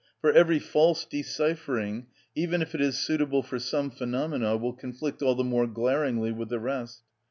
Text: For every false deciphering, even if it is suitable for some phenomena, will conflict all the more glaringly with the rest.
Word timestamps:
For 0.19 0.31
every 0.31 0.57
false 0.57 1.05
deciphering, 1.05 2.07
even 2.33 2.63
if 2.63 2.73
it 2.73 2.81
is 2.81 2.97
suitable 2.97 3.43
for 3.43 3.59
some 3.59 3.91
phenomena, 3.91 4.57
will 4.57 4.73
conflict 4.73 5.21
all 5.21 5.35
the 5.35 5.43
more 5.43 5.67
glaringly 5.67 6.31
with 6.31 6.49
the 6.49 6.57
rest. 6.59 7.03